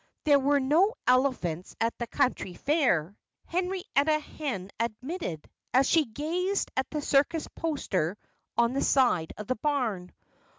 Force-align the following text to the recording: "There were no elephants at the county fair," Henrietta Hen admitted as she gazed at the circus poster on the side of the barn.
"There 0.23 0.39
were 0.39 0.59
no 0.59 0.95
elephants 1.05 1.75
at 1.79 1.95
the 1.99 2.07
county 2.07 2.55
fair," 2.55 3.15
Henrietta 3.45 4.17
Hen 4.17 4.71
admitted 4.79 5.47
as 5.75 5.87
she 5.87 6.05
gazed 6.05 6.71
at 6.75 6.89
the 6.89 7.03
circus 7.03 7.47
poster 7.55 8.17
on 8.57 8.73
the 8.73 8.81
side 8.81 9.31
of 9.37 9.45
the 9.45 9.57
barn. 9.57 10.11